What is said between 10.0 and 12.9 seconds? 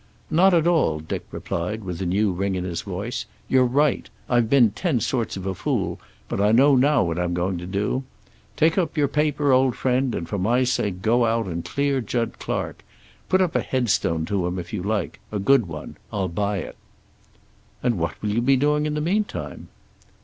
and for my sake go out and clear Jud Clark.